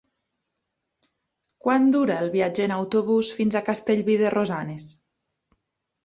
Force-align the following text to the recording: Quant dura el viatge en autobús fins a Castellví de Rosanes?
Quant 1.65 1.83
dura 1.95 2.15
el 2.23 2.31
viatge 2.35 2.65
en 2.69 2.73
autobús 2.77 3.29
fins 3.41 3.57
a 3.59 3.61
Castellví 3.67 4.15
de 4.23 4.33
Rosanes? 4.37 4.87